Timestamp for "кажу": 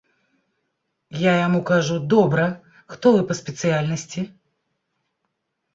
1.71-1.95